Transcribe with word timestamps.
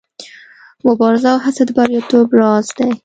مبارزه 0.87 1.27
او 1.33 1.39
هڅه 1.45 1.63
د 1.67 1.69
بریالیتوب 1.77 2.27
راز 2.39 2.65
دی. 2.77 2.89